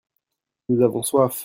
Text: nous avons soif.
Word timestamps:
nous 0.69 0.81
avons 0.81 1.03
soif. 1.03 1.39